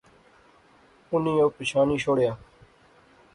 اُنی 1.11 1.33
او 1.43 1.47
پچھانی 1.55 1.97
شوڑیا 2.03 2.31